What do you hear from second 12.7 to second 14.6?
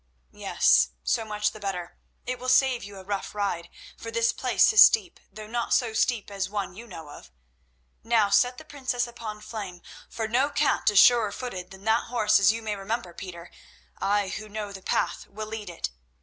remember, Peter. I who